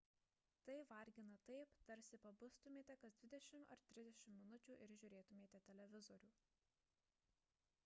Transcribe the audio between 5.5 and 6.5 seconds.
televizorių